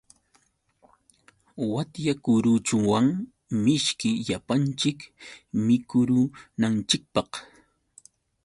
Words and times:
Watyakuruchuwan 1.73 3.05
mishki 3.63 4.09
llapanchik 4.25 4.99
mikurunanchikpaq. 5.65 7.31